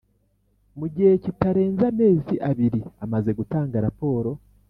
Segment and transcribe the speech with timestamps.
[0.79, 4.29] Mu gihe kitarenze amezi abiri amaze gutanga raporo